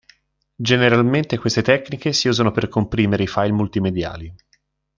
Generalmente 0.55 1.37
queste 1.37 1.61
tecniche 1.61 2.11
si 2.11 2.27
usano 2.27 2.49
per 2.49 2.69
comprimere 2.69 3.21
i 3.21 3.27
file 3.27 3.51
multimediali. 3.51 4.33